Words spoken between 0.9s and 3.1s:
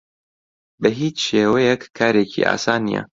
هیچ شێوەیەک کارێکی ئاسان نییە.